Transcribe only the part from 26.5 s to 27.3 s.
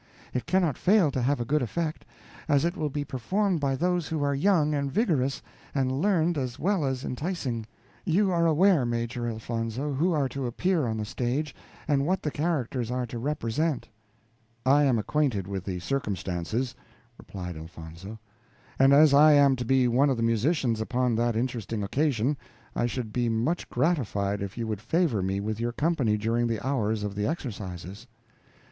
hours of the